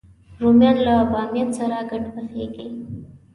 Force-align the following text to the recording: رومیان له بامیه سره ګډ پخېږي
رومیان 0.41 0.77
له 0.85 0.95
بامیه 1.11 1.45
سره 1.57 1.77
ګډ 1.89 2.03
پخېږي 2.15 2.67